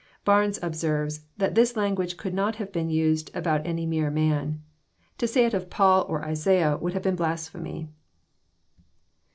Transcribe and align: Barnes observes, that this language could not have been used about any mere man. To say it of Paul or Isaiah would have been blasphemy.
Barnes 0.25 0.57
observes, 0.63 1.25
that 1.37 1.53
this 1.53 1.75
language 1.77 2.17
could 2.17 2.33
not 2.33 2.55
have 2.55 2.71
been 2.71 2.89
used 2.89 3.29
about 3.35 3.67
any 3.67 3.85
mere 3.85 4.09
man. 4.09 4.63
To 5.19 5.27
say 5.27 5.45
it 5.45 5.53
of 5.53 5.69
Paul 5.69 6.07
or 6.09 6.25
Isaiah 6.25 6.75
would 6.77 6.93
have 6.93 7.03
been 7.03 7.15
blasphemy. 7.15 7.87